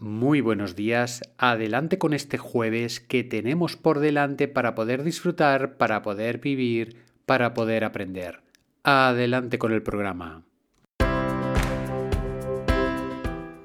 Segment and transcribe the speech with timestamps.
[0.00, 6.00] Muy buenos días, adelante con este jueves que tenemos por delante para poder disfrutar, para
[6.00, 8.40] poder vivir, para poder aprender.
[8.82, 10.42] Adelante con el programa.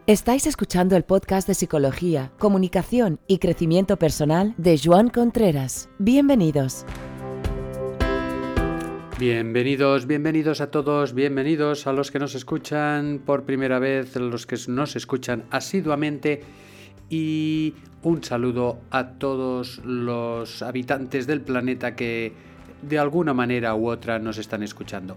[0.08, 5.88] Estáis escuchando el podcast de Psicología, Comunicación y Crecimiento Personal de Joan Contreras.
[6.00, 6.86] Bienvenidos.
[9.18, 14.46] Bienvenidos, bienvenidos a todos, bienvenidos a los que nos escuchan por primera vez, a los
[14.46, 16.42] que nos escuchan asiduamente
[17.10, 22.34] y un saludo a todos los habitantes del planeta que
[22.82, 25.16] de alguna manera u otra nos están escuchando.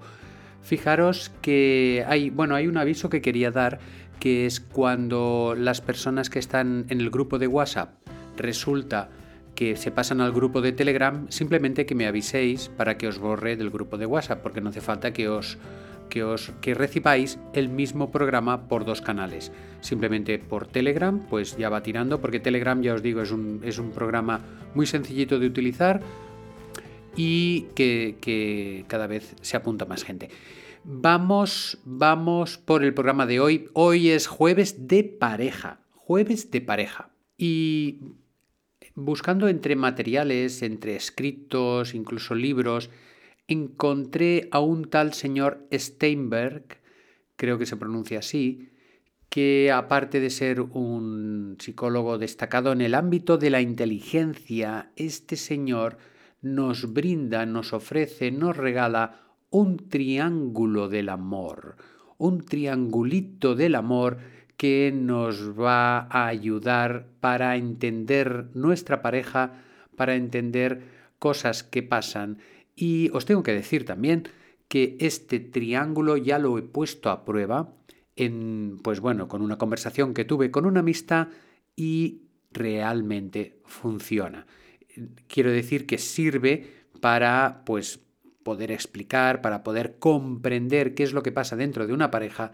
[0.63, 3.81] Fijaros que hay, bueno, hay un aviso que quería dar
[4.21, 7.97] que es cuando las personas que están en el grupo de WhatsApp
[8.37, 9.09] resulta
[9.59, 13.57] que se pasan al grupo de Telegram, simplemente que me aviséis para que os borre
[13.57, 15.59] del grupo de WhatsApp, porque no hace falta que os
[16.09, 19.51] que os que recibáis el mismo programa por dos canales.
[19.81, 23.81] Simplemente por Telegram, pues ya va tirando, porque Telegram, ya os digo, es un, es
[23.81, 24.43] un programa
[24.77, 26.03] muy sencillito de utilizar
[27.17, 30.31] y que, que cada vez se apunta más gente.
[30.85, 33.69] Vamos, vamos por el programa de hoy.
[33.73, 35.81] Hoy es jueves de pareja.
[35.97, 37.11] Jueves de pareja.
[37.37, 37.99] Y
[39.01, 42.91] Buscando entre materiales, entre escritos, incluso libros,
[43.47, 46.65] encontré a un tal señor Steinberg,
[47.37, 48.71] creo que se pronuncia así,
[49.29, 55.99] que aparte de ser un psicólogo destacado en el ámbito de la inteligencia, este señor
[56.43, 61.77] nos brinda, nos ofrece, nos regala un triángulo del amor,
[62.17, 64.19] un triangulito del amor
[64.59, 69.63] que nos va a ayudar para entender nuestra pareja,
[69.97, 70.83] para entender
[71.21, 72.39] cosas que pasan.
[72.75, 74.29] Y os tengo que decir también
[74.67, 77.73] que este triángulo ya lo he puesto a prueba
[78.17, 81.29] en, pues bueno, con una conversación que tuve con una amistad
[81.77, 84.45] y realmente funciona.
[85.29, 86.67] Quiero decir que sirve
[87.01, 88.01] para, pues,
[88.43, 92.51] poder explicar, para poder comprender qué es lo que pasa dentro de una pareja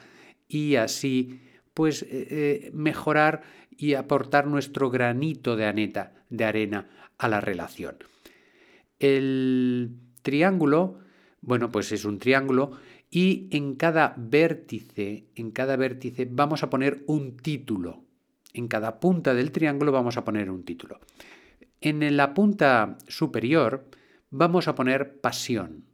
[0.47, 1.41] y así
[1.75, 7.97] pues eh, eh, mejorar y aportar nuestro granito de, aneta, de arena a la relación.
[9.01, 11.01] El triángulo,
[11.41, 12.73] bueno, pues es un triángulo
[13.11, 18.05] y en cada vértice, en cada vértice vamos a poner un título.
[18.53, 21.01] En cada punta del triángulo vamos a poner un título.
[21.81, 23.89] En la punta superior
[24.31, 25.85] vamos a poner pasión,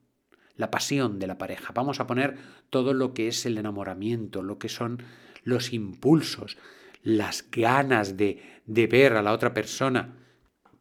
[0.57, 1.73] la pasión de la pareja.
[1.75, 2.37] Vamos a poner
[2.69, 5.03] todo lo que es el enamoramiento, lo que son
[5.43, 6.59] los impulsos,
[7.03, 10.17] las ganas de, de ver a la otra persona.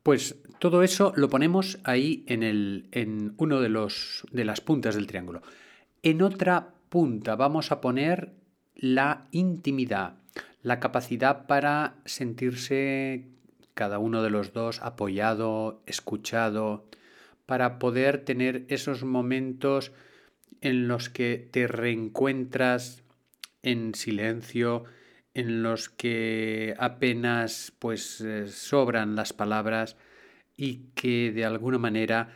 [0.04, 4.96] Pues todo eso lo ponemos ahí en, el, en uno de, los, de las puntas
[4.96, 5.42] del triángulo.
[6.04, 8.34] En otra punta vamos a poner
[8.76, 10.16] la intimidad,
[10.62, 13.28] la capacidad para sentirse
[13.74, 16.86] cada uno de los dos apoyado, escuchado,
[17.46, 19.92] para poder tener esos momentos
[20.62, 23.04] en los que te reencuentras
[23.64, 24.84] en silencio,
[25.34, 29.96] en los que apenas pues eh, sobran las palabras
[30.58, 32.36] y que de alguna manera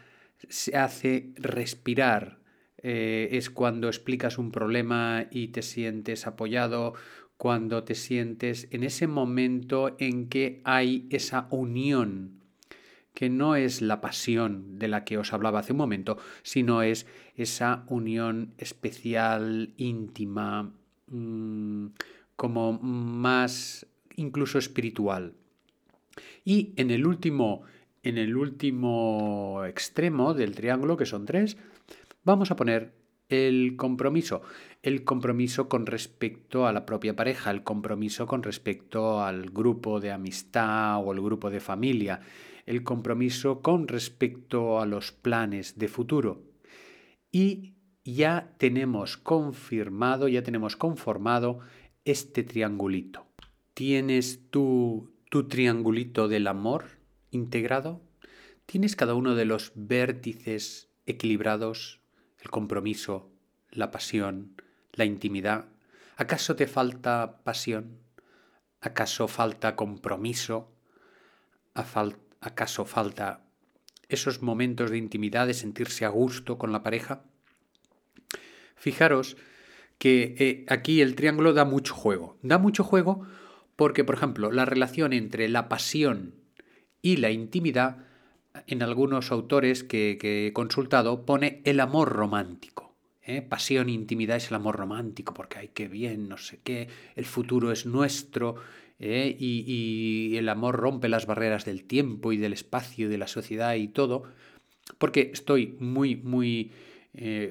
[0.49, 2.39] se hace respirar.
[2.77, 6.93] Eh, es cuando explicas un problema y te sientes apoyado,
[7.37, 12.41] cuando te sientes en ese momento en que hay esa unión,
[13.13, 17.05] que no es la pasión de la que os hablaba hace un momento, sino es
[17.35, 20.73] esa unión especial, íntima,
[21.13, 21.89] Mm,
[22.35, 23.85] como más
[24.15, 25.35] incluso espiritual.
[26.43, 27.61] Y en el último,
[28.01, 31.55] en el último extremo del triángulo, que son tres,
[32.23, 32.95] vamos a poner
[33.29, 34.41] el compromiso.
[34.81, 40.11] El compromiso con respecto a la propia pareja, el compromiso con respecto al grupo de
[40.11, 42.21] amistad o el grupo de familia,
[42.65, 46.41] el compromiso con respecto a los planes de futuro.
[47.31, 51.59] Y ya tenemos confirmado, ya tenemos conformado
[52.05, 53.27] este triangulito.
[53.73, 56.85] ¿Tienes tu, tu triangulito del amor
[57.31, 58.01] integrado?
[58.65, 62.01] ¿Tienes cada uno de los vértices equilibrados?
[62.39, 63.31] El compromiso,
[63.71, 64.61] la pasión,
[64.91, 65.65] la intimidad.
[66.17, 67.99] ¿Acaso te falta pasión?
[68.81, 70.71] ¿Acaso falta compromiso?
[71.73, 73.45] ¿Acaso falta
[74.09, 77.23] esos momentos de intimidad, de sentirse a gusto con la pareja?
[78.75, 79.37] Fijaros
[80.03, 82.37] que eh, aquí el triángulo da mucho juego.
[82.41, 83.25] Da mucho juego
[83.77, 86.35] porque, por ejemplo, la relación entre la pasión
[87.01, 88.05] y la intimidad,
[88.67, 92.95] en algunos autores que, he consultado, pone el amor romántico.
[93.23, 93.41] ¿eh?
[93.41, 97.23] Pasión e intimidad es el amor romántico, porque hay que bien, no sé qué, el
[97.23, 98.55] futuro es nuestro.
[98.99, 99.35] ¿eh?
[99.39, 103.75] y, el amor rompe las barreras del tiempo y del espacio y de la sociedad
[103.75, 104.23] y todo,
[104.97, 106.71] porque estoy muy, muy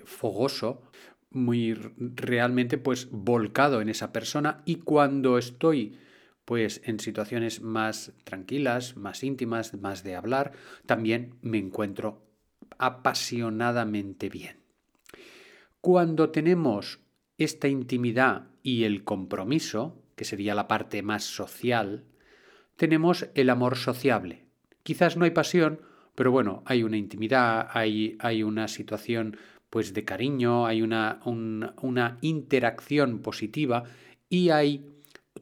[0.05, 0.83] fogoso,
[1.33, 5.99] muy realmente pues volcado en esa persona y cuando estoy
[6.45, 10.53] pues en situaciones más tranquilas, más íntimas, más de hablar,
[10.87, 12.27] también me encuentro
[12.79, 14.57] apasionadamente bien.
[15.81, 17.01] Cuando tenemos
[17.39, 22.05] esta intimidad y el compromiso, que sería la parte más social,
[22.77, 24.47] tenemos el amor sociable.
[24.83, 25.81] Quizás no hay pasión,
[26.15, 29.37] pero bueno, hay una intimidad, hay, hay una situación
[29.73, 33.85] pues de cariño, hay una, una interacción positiva
[34.29, 34.85] y hay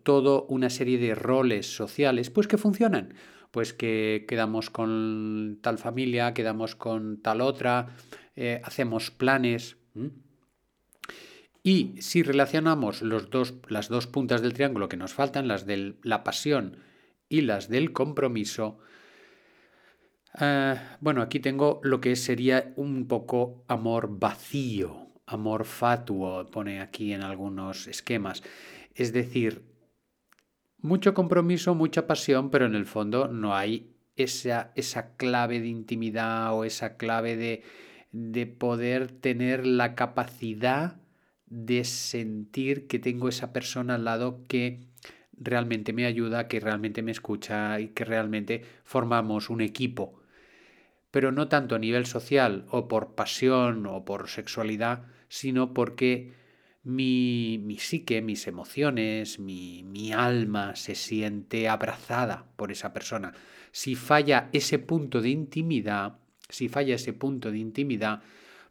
[0.04, 3.14] toda una serie de roles sociales pues que funcionan.
[3.50, 7.96] Pues que quedamos con tal familia, quedamos con tal otra,
[8.36, 9.78] eh, hacemos planes.
[11.64, 15.96] Y si relacionamos los dos, las dos puntas del triángulo que nos faltan, las de
[16.04, 16.76] la pasión
[17.28, 18.78] y las del compromiso,
[20.38, 27.12] eh, bueno, aquí tengo lo que sería un poco amor vacío, amor fatuo, pone aquí
[27.12, 28.42] en algunos esquemas.
[28.94, 29.64] Es decir,
[30.78, 36.54] mucho compromiso, mucha pasión, pero en el fondo no hay esa, esa clave de intimidad
[36.54, 37.62] o esa clave de,
[38.12, 41.00] de poder tener la capacidad
[41.46, 44.80] de sentir que tengo esa persona al lado que
[45.32, 50.19] realmente me ayuda, que realmente me escucha y que realmente formamos un equipo.
[51.10, 56.32] Pero no tanto a nivel social o por pasión o por sexualidad, sino porque
[56.82, 63.32] mi, mi psique, mis emociones, mi, mi alma se siente abrazada por esa persona.
[63.72, 66.18] Si falla ese punto de intimidad,
[66.48, 68.22] si falla ese punto de intimidad,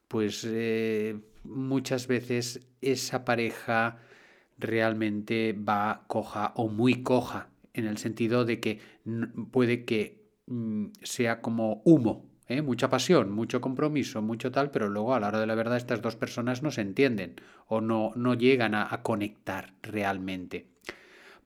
[0.08, 4.00] pues eh, muchas veces esa pareja
[4.58, 8.80] realmente va coja o muy coja, en el sentido de que
[9.52, 12.62] puede que mm, sea como humo, ¿eh?
[12.62, 16.02] mucha pasión, mucho compromiso, mucho tal, pero luego a la hora de la verdad estas
[16.02, 17.36] dos personas no se entienden
[17.68, 20.66] o no, no llegan a, conectar realmente.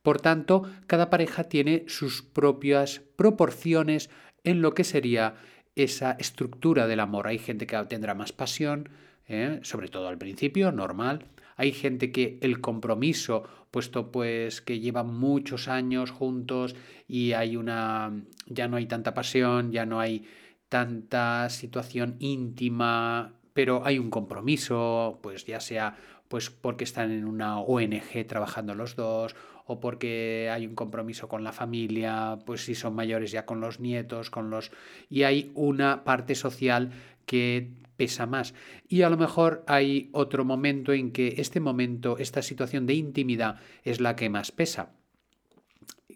[0.01, 4.09] Por tanto, cada pareja tiene sus propias proporciones
[4.43, 5.35] en lo que sería
[5.75, 7.27] esa estructura del amor.
[7.27, 8.89] Hay gente que tendrá más pasión,
[9.27, 9.59] ¿eh?
[9.63, 11.25] sobre todo al principio, normal.
[11.55, 16.75] Hay gente que el compromiso, puesto pues que llevan muchos años juntos
[17.07, 18.11] y hay una
[18.47, 20.25] ya no hay tanta pasión, ya no hay
[20.73, 25.97] tanta situación íntima, pero hay un compromiso, pues ya sea
[26.27, 29.35] pues porque están en una ONG trabajando los dos
[29.67, 33.79] o porque hay un compromiso con la familia, pues si son mayores ya con los
[33.79, 34.71] nietos, con los
[35.11, 36.89] y hay una parte social
[37.27, 38.55] que pesa más.
[38.87, 43.59] Y a lo mejor hay otro momento en que este momento, esta situación de intimidad
[43.83, 44.89] es la que más pesa.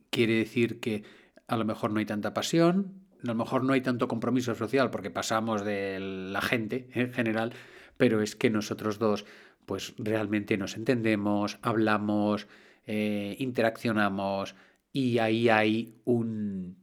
[0.10, 1.04] Quiere decir que
[1.48, 4.90] a lo mejor no hay tanta pasión, a lo mejor no hay tanto compromiso social
[4.90, 7.54] porque pasamos de la gente en general,
[7.98, 9.26] pero es que nosotros dos
[9.66, 12.48] pues realmente nos entendemos, hablamos,
[12.86, 14.56] eh, interaccionamos
[14.94, 16.78] y ahí hay un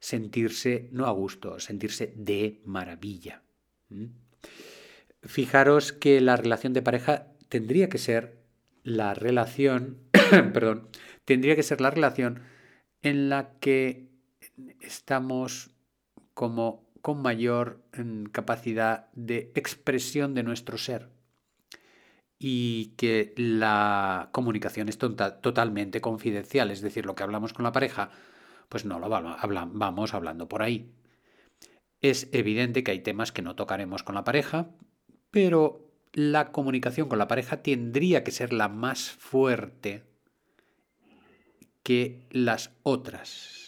[0.00, 3.42] sentirse, no a gusto, sentirse de maravilla.
[5.22, 8.38] Fijaros que la relación de pareja tendría que ser
[8.82, 9.98] la relación,
[10.54, 10.88] perdón,
[11.24, 12.40] tendría que ser la relación
[13.02, 14.05] en la que
[14.80, 15.70] estamos
[16.34, 21.08] como con mayor mm, capacidad de expresión de nuestro ser
[22.38, 27.72] y que la comunicación es tota-, totalmente confidencial, es decir, lo que hablamos con la
[27.72, 28.10] pareja,
[28.68, 30.92] pues no lo vamos hablando por ahí.
[32.02, 34.70] Es evidente que hay temas que no tocaremos con la pareja,
[35.30, 40.04] pero la comunicación con la pareja tendría que ser la más fuerte
[41.82, 43.65] que las otras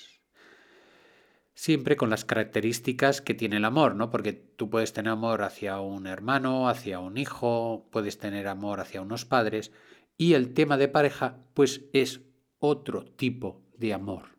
[1.58, 4.10] siempre con las características que tiene el amor, ¿no?
[4.10, 9.02] Porque tú puedes tener amor hacia un hermano, hacia un hijo, puedes tener amor hacia
[9.02, 9.72] unos padres,
[10.16, 12.20] y el tema de pareja, pues es
[12.60, 14.36] otro tipo de amor.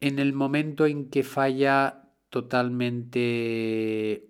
[0.00, 3.10] En el momento en que falla totalmente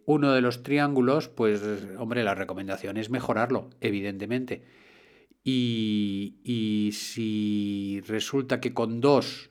[0.06, 1.60] uno de los triángulos, pues
[1.98, 4.62] hombre, la recomendación es mejorarlo, evidentemente.
[5.42, 9.49] Y, y si resulta que con dos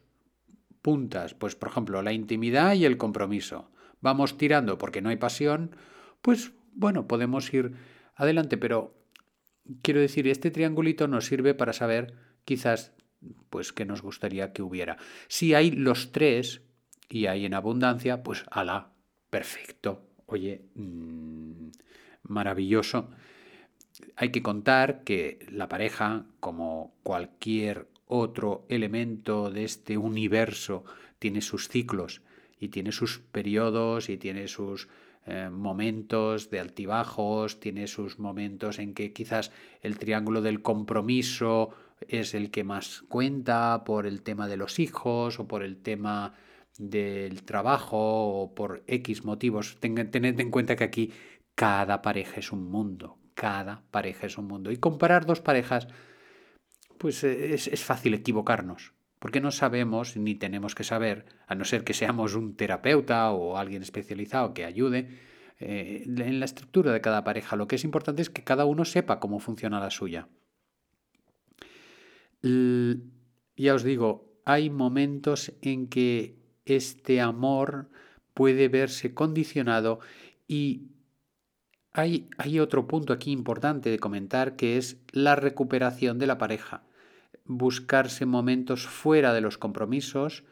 [0.82, 3.72] puntas, pues por ejemplo la intimidad y el compromiso.
[4.02, 5.76] Vamos tirando porque no hay pasión,
[6.22, 7.74] pues bueno, podemos ir
[8.16, 8.96] adelante, pero
[9.82, 12.14] quiero decir, este triangulito nos sirve para saber
[12.46, 12.94] quizás
[13.50, 14.98] pues que nos gustaría que hubiera.
[15.28, 16.62] Si hay los tres
[17.10, 18.94] y hay en abundancia, pues ala,
[19.30, 20.08] perfecto.
[20.26, 21.70] Oye, mmm,
[22.24, 23.10] maravilloso.
[24.16, 30.84] Hay que contar que la pareja, como cualquier otro elemento de este universo
[31.20, 32.22] tiene sus ciclos
[32.60, 34.90] y tiene sus periodos y tiene sus
[35.26, 39.52] eh, momentos de altibajos, tiene sus momentos en que quizás
[39.82, 41.70] el triángulo del compromiso
[42.08, 46.34] es el que más cuenta por el tema de los hijos o por el tema
[46.80, 49.78] del trabajo o por X motivos.
[49.80, 51.12] tened en cuenta que aquí
[51.54, 54.72] cada pareja es un mundo, cada pareja es un mundo.
[54.72, 55.88] Y comparar dos parejas,
[57.00, 61.66] pues eh, es, es fácil equivocarnos, porque no sabemos ni tenemos que saber, a no
[61.66, 65.10] ser que seamos un terapeuta o alguien especializado que ayude,
[65.62, 67.58] eh, en la estructura de cada pareja.
[67.58, 70.30] Lo que es importante es que cada uno sepa cómo funciona la suya.
[72.42, 77.90] ya os digo, hay momentos en que este amor
[78.34, 80.00] puede verse condicionado
[80.48, 80.92] y
[81.92, 86.84] hay, hay, otro punto aquí importante de comentar que es la recuperación de la pareja.
[87.46, 90.44] Buscarse momentos fuera de los compromisos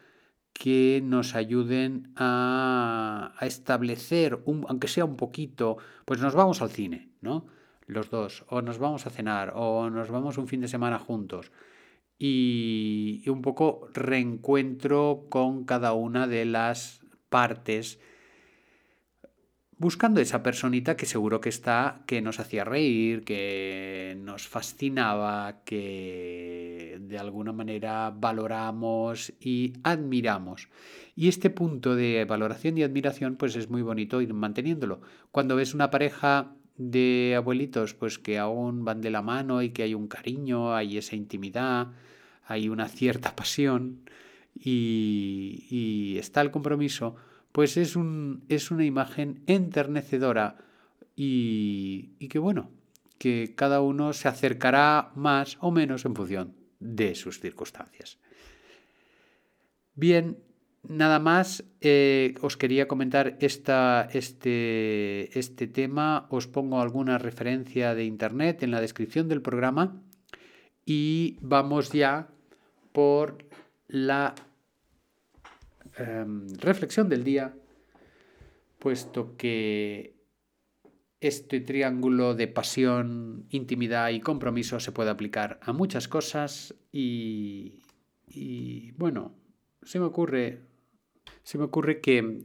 [0.53, 7.10] que nos ayuden a, establecer, un, aunque sea un poquito, pues nos vamos al cine,
[7.22, 7.46] ¿no?
[7.86, 11.51] Los dos, o nos vamos a cenar, o nos vamos un fin de semana juntos
[12.19, 18.00] y, un poco reencuentro con cada una de las partes
[19.79, 26.98] buscando esa personita que seguro que está, que nos hacía reír, que nos fascinaba, que
[27.00, 30.69] de alguna manera valoramos y admiramos.
[31.15, 35.01] Y este punto de valoración y admiración pues es muy bonito ir manteniéndolo.
[35.31, 39.84] Cuando ves una pareja de abuelitos pues que aún van de la mano y que
[39.84, 41.88] hay un cariño, hay esa intimidad,
[42.46, 44.01] hay una cierta pasión
[44.60, 47.15] y, está el compromiso,
[47.51, 50.57] pues es, un, es una imagen enternecedora
[51.15, 52.69] y, y que bueno,
[53.17, 58.19] que cada uno se acercará más o menos en función de sus circunstancias.
[59.95, 60.37] Bien,
[60.87, 68.05] nada más, eh, os quería comentar esta, este, este tema, os pongo alguna referencia de
[68.05, 70.01] internet en la descripción del programa
[70.85, 72.29] y vamos ya
[72.91, 73.45] por
[73.87, 74.35] la
[75.97, 77.55] em, reflexión del día,
[78.79, 80.17] puesto que
[81.19, 87.81] este triángulo de pasión, intimidad y compromiso se puede aplicar a muchas cosas y,
[88.97, 89.35] bueno,
[89.81, 90.61] se me ocurre,
[91.43, 92.43] se me ocurre que,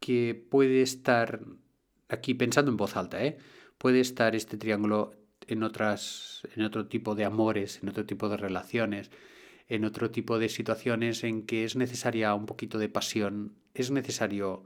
[0.00, 1.40] que puede estar
[2.08, 3.38] aquí pensando en voz alta, ¿eh?
[3.78, 5.14] puede estar este triángulo
[5.46, 9.10] en otras, en otro tipo de amores, en otro tipo de relaciones,
[9.70, 14.64] en otro tipo de situaciones en que es necesaria un poquito de pasión, es necesario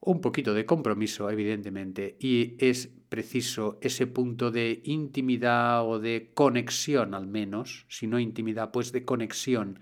[0.00, 7.14] un poquito de compromiso, evidentemente, y es preciso ese punto de intimidad o de conexión
[7.14, 9.78] al menos, si no intimidad, pues de conexión,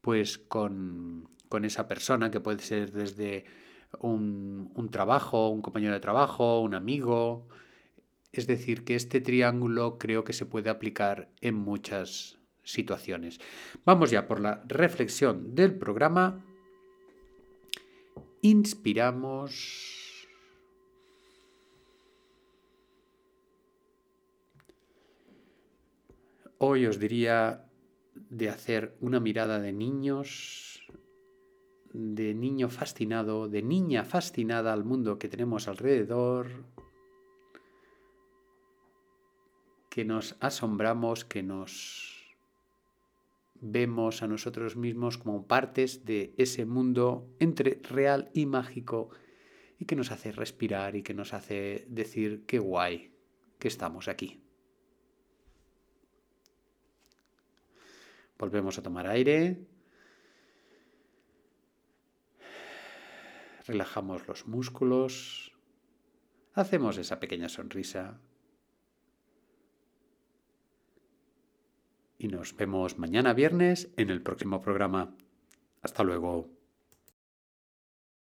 [0.00, 3.44] pues con, con esa persona que puede ser desde
[4.00, 7.46] un, un trabajo, un compañero de trabajo, un amigo.
[8.32, 13.40] Es decir, que este triángulo creo que se puede aplicar en muchas situaciones.
[13.84, 16.44] Vamos ya por la reflexión del programa.
[18.42, 20.28] Inspiramos.
[26.58, 27.66] Hoy os diría
[28.14, 30.86] de hacer una mirada de niños,
[31.92, 36.48] de niño fascinado, de niña fascinada al mundo que tenemos alrededor,
[39.90, 42.13] que nos asombramos, que nos
[43.64, 49.08] vemos a nosotros mismos como partes de ese mundo entre real y mágico
[49.78, 53.14] y que nos hace respirar y que nos hace decir qué guay
[53.58, 54.42] que estamos aquí.
[58.38, 59.66] Volvemos a tomar aire.
[63.66, 65.52] Relajamos los músculos.
[66.52, 68.20] Hacemos esa pequeña sonrisa
[72.24, 75.14] y nos vemos mañana viernes en el próximo programa.
[75.82, 76.53] Hasta luego.